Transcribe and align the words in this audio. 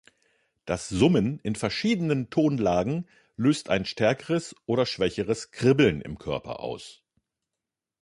Das 0.65 0.89
Summen 0.89 1.37
in 1.43 1.53
verschiedenen 1.53 2.31
Tonlagen 2.31 3.07
löst 3.37 3.69
ein 3.69 3.85
stärkeres 3.85 4.55
oder 4.65 4.87
schwächeres 4.87 5.51
Kribbeln 5.51 6.01
im 6.01 6.17
Körper 6.17 6.59
aus. 6.61 7.03